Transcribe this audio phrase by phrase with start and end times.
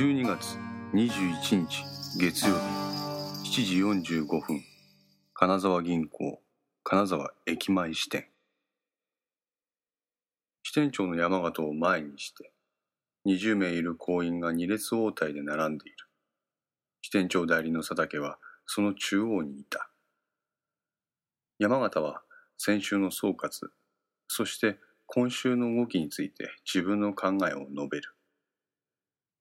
[0.00, 0.56] 12月
[0.94, 1.84] 21日
[2.16, 2.60] 月曜日
[3.50, 4.64] 7時45分
[5.34, 6.40] 金沢銀行
[6.82, 8.26] 金沢駅前支店。
[10.62, 12.50] 支店長の山形を前にして
[13.26, 15.96] 20名いる行員が二列応対で並んでいる。
[17.02, 19.90] 支店長代理の佐竹はその中央にいた。
[21.58, 22.22] 山形は
[22.56, 23.50] 先週の総括
[24.28, 28.14] そして今週の動きについて自分の考えを述べる。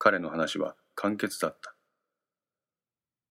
[0.02, 1.76] 彼の話は簡潔だった。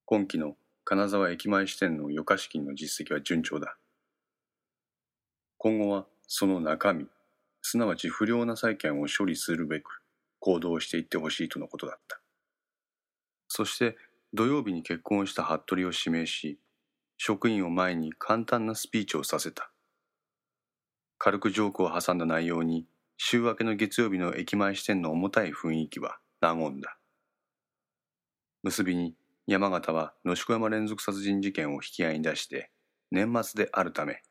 [0.05, 0.55] 今期の
[0.85, 3.79] 金沢駅前支店の余暇資金の実績は順調だ。
[5.57, 7.07] 今後はその中身
[7.63, 10.03] すなわち不良な債権を処理するべく
[10.41, 12.21] 行動していってほしいとのことだった。
[13.49, 13.97] そして
[14.35, 16.59] 土曜日に結婚した服部を指名し
[17.17, 19.71] 職員を前に簡単なスピーチをさせた。
[21.17, 22.85] 軽くジョークを挟んだ内容に
[23.17, 26.99] 週明けの月曜日の駅前支店の重たい雰囲気は和んだ。
[28.63, 29.15] 結びに
[29.47, 32.71] 山形は野宿山連続殺人事件を引き合いに出して
[33.11, 34.23] 年末であるため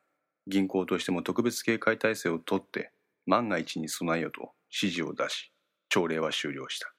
[0.47, 2.91] 銀行としても特別警戒態勢をとって
[3.25, 5.51] 万が一に備えよと指示を出し
[5.89, 6.93] 朝礼は終了した。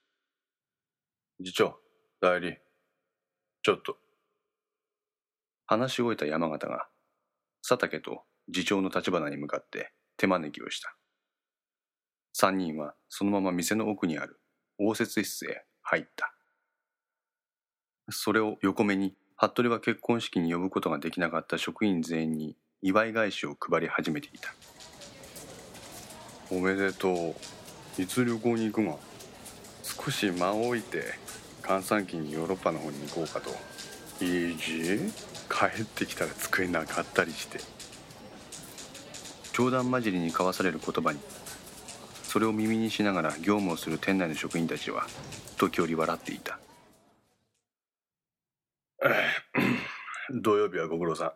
[1.39, 1.79] 次長
[2.21, 2.59] 代理
[3.63, 3.97] ちょっと。
[5.67, 6.89] 話し終えた山形が
[7.67, 8.23] 佐竹と
[8.53, 10.97] 次長の立花に向かって手招きをした。
[12.33, 14.41] 三人はそのまま店の奥にある
[14.79, 16.33] 応接室へ入った。
[18.11, 24.55] それを横目に服部は結婚式に呼ぶことができなかった職員全員に祝い返しを配り始めていた
[26.51, 28.97] おめでとういつ旅行に行くが
[29.83, 31.05] 少し間を置いて
[31.63, 33.51] 閑散期にヨーロッパの方に行こうかと
[34.25, 34.99] いいじ？
[35.51, 37.59] 帰ってきたら机なかったりして
[39.53, 41.19] 冗談交じりに交わされる言葉に
[42.29, 45.07] それを耳にしながら業務をする店内の職員たちは
[45.57, 46.61] 時折笑っていた。
[50.43, 51.33] 土曜日はご苦労さん。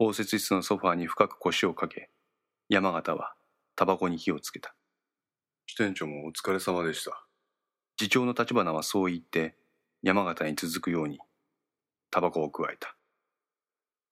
[0.00, 2.10] 応接室のソファーに深く腰をかけ
[2.68, 3.34] 山形は
[3.76, 4.74] タバコに火をつけた。
[5.66, 7.24] 支店長もお疲れ様でした。
[7.96, 9.54] 次長の立花はそう言って
[10.02, 11.20] 山形に続くように
[12.10, 12.96] タバコを加えた。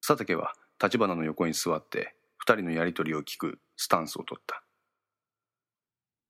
[0.06, 4.61] 佐竹は立花の横に座って二人のやり取りを聞くスタンスを取った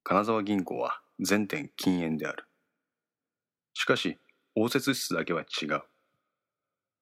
[0.05, 2.45] 金沢銀行は全店禁煙である
[3.75, 4.19] しかし
[4.57, 5.83] 応接室だけは違う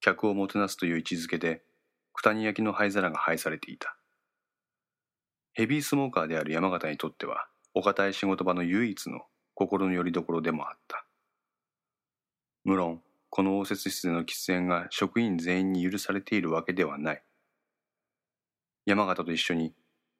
[0.01, 1.63] 客をもてなすという位置づけで
[2.13, 3.97] 九谷焼の灰皿が配されていた
[5.55, 9.21] ヘビースモーカーである山形にとってはお堅い仕事場の唯一の
[9.55, 11.07] 心の拠り所でもあった
[12.65, 13.01] 無論
[13.31, 17.23] この応接室での喫煙が職員全員に許されているわけではない
[18.85, 19.73] 山形と一緒に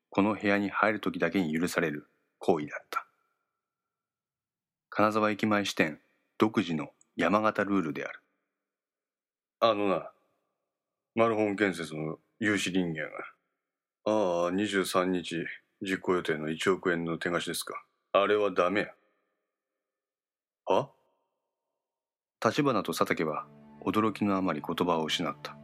[0.09, 2.07] この部屋に入る時だけに許される
[2.41, 3.07] 行為だった。
[4.89, 6.01] 金沢駅前支店
[6.37, 8.21] 独自の山形ルールである。
[9.61, 10.11] あのな
[11.15, 13.11] マルホン建設の融資人間が
[14.05, 15.37] ああ23日
[15.83, 17.85] 実行予定の1億円の手貸しですか。
[18.13, 18.87] あれはダメや。
[20.65, 20.91] は
[22.45, 23.47] 立花と佐竹は
[23.85, 25.57] 驚きのあまり言葉を失った。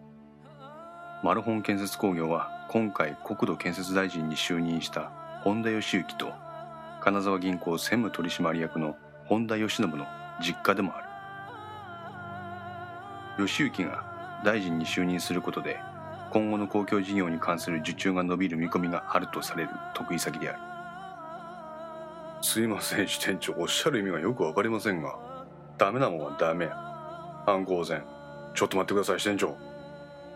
[1.24, 5.10] マルホン建設工業は今回国土建設大臣に就任した
[5.42, 6.45] 本田義行と
[7.06, 8.96] 金沢銀行専務取締役の
[9.26, 10.08] 本田義信の
[10.44, 11.02] 実家でもあ
[13.38, 13.44] る。
[13.44, 15.78] 義行が大臣に就任することで
[16.32, 20.58] 今後の公共事業に関する受注が伸びる見込みがあるとされる得意先である。
[22.42, 23.54] すいません支店長。
[23.56, 25.16] おっしゃる意味がよく分かりませんが
[25.78, 26.68] ダメなもんはダメ
[27.46, 28.02] 犯行前
[28.52, 29.56] ちょっと待ってください支店長。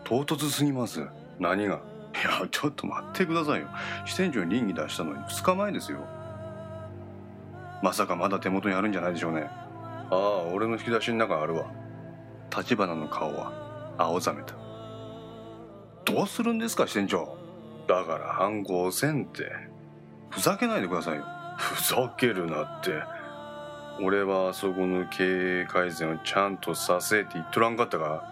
[0.05, 1.05] 唐突すぎます。
[1.37, 1.81] 何が？
[2.13, 3.67] いやちょっと待ってくださいよ。
[4.05, 5.99] 支店長に倫理出したのに2日前ですよ。
[7.81, 9.47] まさかまだ手元にあるんじゃないでしょうね。
[9.49, 11.71] ああ俺の引き出しの中あるわ。
[12.55, 14.55] 立花の顔は青ざめた。
[16.05, 17.37] どうするんですか支店長。
[17.87, 19.51] だから犯行せんって。
[20.29, 21.25] ふざけないでくださいよ。
[21.57, 23.03] ふざけるなって。
[24.03, 28.23] 俺はあそこの経営改善をちゃんとさせって言っとらんかったか。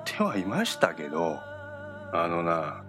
[0.00, 1.38] ってはいましたけど
[2.12, 2.82] あのな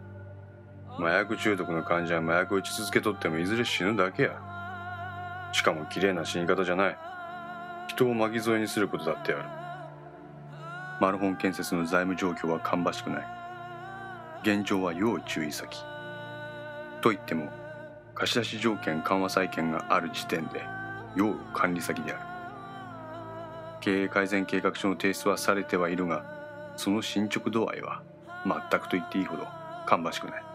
[0.97, 4.50] 麻薬中毒の患者は麻薬を打ち続けとってもいずれ死ぬだけや。
[5.51, 6.97] しかも綺麗な死に方じゃない。
[7.87, 9.43] 人を巻き添えにすることだってある。
[11.01, 13.25] マルホン建設の財務状況は芳しくない。
[14.43, 15.83] 現状は要注意先。
[17.01, 17.49] と言っても
[18.13, 20.63] 貸出条件緩和債権がある時点で
[21.15, 22.21] 要管理先である。
[23.81, 26.23] 経営改善計画書の提出はされてはいるが
[26.77, 28.03] その進捗度合いは
[28.45, 29.47] 全くと言っていいほど
[29.87, 30.50] 芳しくない。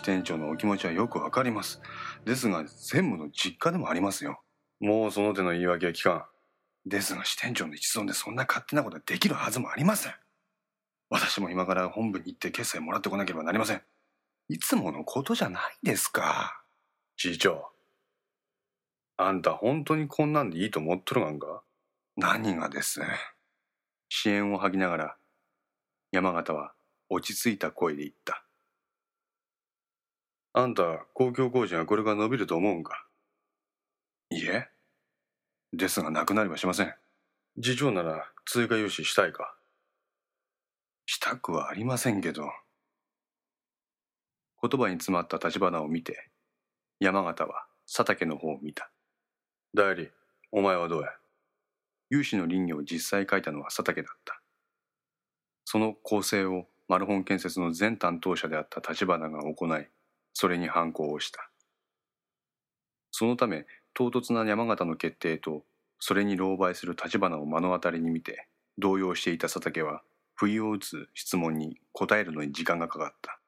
[0.00, 1.82] 支支店長のお気持ちはよくわかります。
[2.24, 4.40] ですが、専務の実家でもありますよ。
[4.80, 6.14] もうその手の言い訳は聞か
[6.86, 6.88] ん。
[6.88, 10.14] ですが、支店長の一存でそんな勝手なことができるはずもありません。
[11.10, 13.82] 私も今から本部に行って決済もらってこなければなりません。
[14.48, 16.62] いつものことじゃないですか。
[17.18, 17.70] 次長。
[19.18, 21.62] あんた本当にこんなんでいいと思っとるがんか？
[22.16, 23.02] 何がです？
[24.08, 25.16] 支援を吐きながら、
[26.10, 26.72] 山形は
[27.10, 28.42] 落ち着いた声で言った。
[30.52, 33.06] あんた、公共工事がこれから伸びると思うんか？
[34.30, 34.68] いえ。
[35.72, 36.92] ですが、なくなりはしません。
[37.62, 39.54] 次長なら追加融資したいか？
[41.06, 42.50] したくはありませんけど。
[44.62, 46.28] 言葉に詰まった立花を見て、
[46.98, 48.90] 山形は佐竹の方を見た。
[49.72, 50.10] 代理、
[50.50, 51.08] お前はどうや？
[52.10, 54.40] 融資の倫理を実際書いたのは佐竹だった。
[55.64, 59.88] その構成をマルホン建設の前担当者であった立花が行い、
[60.32, 61.50] それに反抗をした。
[63.12, 65.64] そのため、唐突な山形の決定と、
[66.00, 68.48] それに狼狽する立花を目の当たりに見て、
[68.78, 70.02] 動揺していた佐竹は、
[70.34, 73.40] 不意を打つ質問に答えるのに時間がかかった。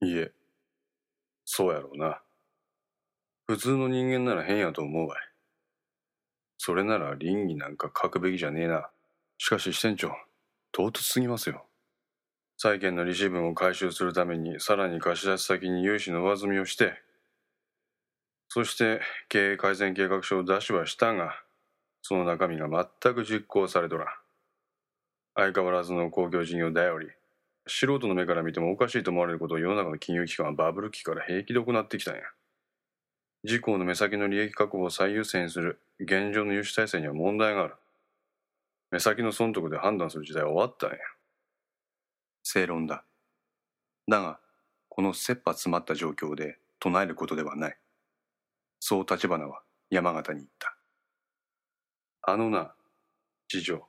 [0.00, 0.32] いえ、
[1.46, 2.22] そうやろうな。
[3.48, 5.18] 普通の人間なら変やと思うわい。
[6.58, 8.90] それなら倫理なんか書くべきじゃねえな。
[9.38, 10.12] しかし支店長、
[10.72, 11.65] 唐突すぎますよ。
[12.58, 16.94] 債権の利子分を回収するためにさらに貸し出し先に融資の上積みをして、
[18.48, 21.42] そして経営改善計画書を出しはしたが、
[22.00, 22.68] その中身が
[23.02, 24.06] 全く実行されとらん。
[25.34, 27.08] 相変わらずの公共事業頼り、
[27.66, 32.22] 素人の目から見てもおかしいと思われることを世の中の金融機関はバブル期から平気で行ってきたんや。
[33.44, 37.74] 自公の目先の利益確保を最優先にする現状の融資体制には問題がある。
[38.90, 40.96] 目先の損得で判断する時代は終わったんや。
[42.48, 43.04] 正論だ。
[44.08, 44.38] だが、
[44.88, 47.76] この切羽詰まった状況で唱えることではない。
[48.78, 50.76] そう立花は山形に言った。
[52.22, 52.72] あのな、
[53.48, 53.88] 次長。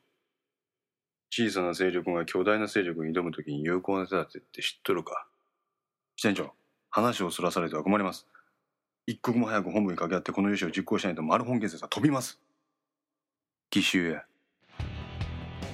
[1.30, 5.28] 小さな勢力が巨大な勢力に挑むときに有効な手立てって知っとるか
[6.16, 6.52] 支店長、
[6.90, 8.26] 話をそらされては困ります。
[9.06, 12.40] 一刻も早く本部に掛け合ってこの融資を実行しないとマルホン建設は飛びます。
[13.70, 14.24] 奇襲や。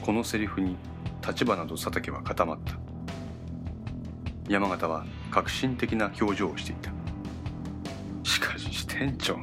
[0.05, 0.75] このセリフに
[1.25, 2.77] 立花と佐竹は固まった。
[4.49, 6.91] 山形は革新的な表情をしていた。
[8.23, 9.37] しかし支店長、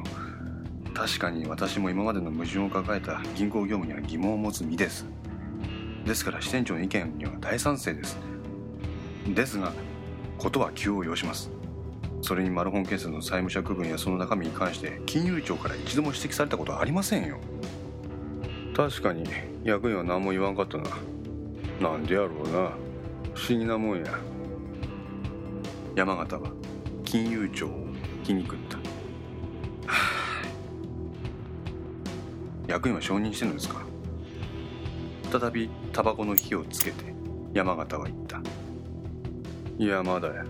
[0.93, 5.07] 確かに私も今までの矛盾を抱えた銀行業務には疑問を持つ身です。
[6.05, 8.19] ですから支店長の意見には大賛成です。
[9.27, 9.73] ですが、
[10.37, 11.51] ことは急を要します。
[12.21, 17.39] それにマルホン建設の債務者区分やその中身に関して金融庁から一度も指摘されたことはありませんよ。
[18.75, 19.23] 確かに
[19.63, 20.83] 役員は何も言わんかったな。
[21.81, 22.71] なんでやろうな。
[23.33, 24.19] 不思議なもんや。
[25.95, 26.51] 山形は
[27.03, 27.87] 金融庁を
[28.23, 28.77] 気に食った。
[32.71, 33.81] 役員は承認してるのですか？
[35.31, 37.03] 再びタバコの火をつけて
[37.53, 38.39] 山形は言った。
[39.79, 40.45] いや、まだや。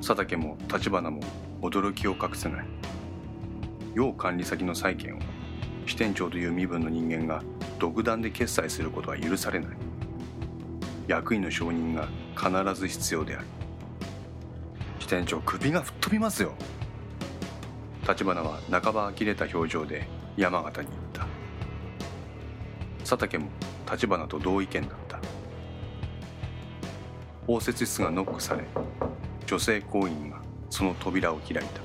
[0.00, 1.20] 佐竹も立花も
[1.62, 2.66] 驚きを隠せない。
[3.94, 5.18] 要管理先の債権を
[5.86, 7.42] 支店長という身分の人間が
[7.78, 9.70] 独断で決済することは許されない。
[11.06, 13.46] 役員の承認が必ず必要である。
[14.98, 16.52] 支店長、首が吹っ飛びますよ。
[18.06, 20.06] 立花は半ば呆れた表情で
[20.36, 21.26] 山形に言った。
[23.00, 23.48] 佐竹も
[23.90, 25.18] 立花と同意見だった。
[27.46, 28.64] 応接室がノックされ、
[29.46, 31.80] 女性行員がその扉を開いた。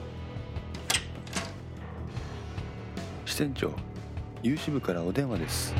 [3.25, 3.71] 支店長、
[4.45, 5.73] 有志部からお電話です。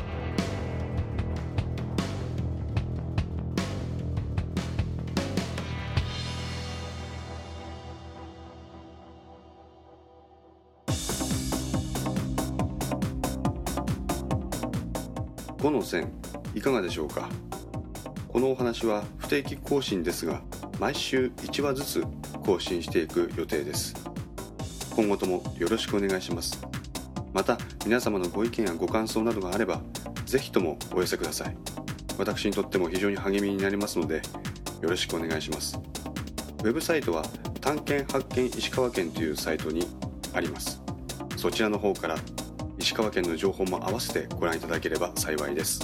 [15.58, 16.10] 5の線
[16.54, 17.28] いかがでしょうか？
[18.28, 20.40] このお話は不定期更新ですが
[20.80, 22.04] 毎週1話ずつ
[22.46, 23.94] 更新していく予定です。
[24.96, 26.58] 今後ともよろしくお願いします。
[27.34, 29.82] また皆様のご意見やご感想などがあれば
[30.24, 31.56] ぜひともお寄せください。
[32.16, 34.22] 私にとっても非常に励みになりますので
[34.80, 35.78] よろしくお願いします。
[36.60, 37.24] ウェブサイトは
[37.60, 39.84] 探検発見石川県というサイトに
[40.32, 40.80] あります。
[41.36, 42.16] そちらの方から
[42.78, 45.80] 石川県の情報も合わせてご覧いただければ幸いです。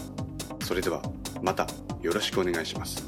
[0.62, 1.02] それでは
[1.42, 1.66] また
[2.00, 3.04] よろしくお願いします。